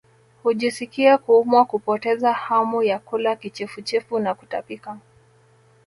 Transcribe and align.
Hujisikia 0.43 1.17
kuumwa 1.17 1.65
kupoteza 1.65 2.33
hamu 2.33 2.83
ya 2.83 2.99
kula 2.99 3.35
kichefuchefu 3.35 4.19
na 4.19 4.33
kutapika 4.35 4.97